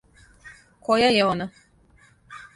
[0.87, 1.49] Која је она?